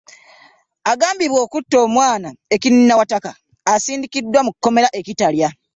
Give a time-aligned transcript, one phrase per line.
[0.91, 3.31] Agambibwa okutta omwana e Kinnawataka
[3.73, 5.49] asindikiddwa mu kkomera e Kitalya.